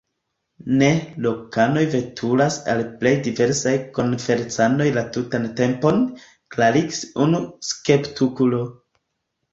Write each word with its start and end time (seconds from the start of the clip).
Ne, 0.77 0.87
lokanoj 1.25 1.83
veturas 1.95 2.57
al 2.73 2.81
plej 3.03 3.11
diversaj 3.27 3.73
konferencoj 3.99 4.87
la 4.99 5.05
tutan 5.19 5.45
tempon, 5.61 6.03
klarigis 6.57 7.07
unu 7.27 7.43
skeptikulo. 7.73 8.65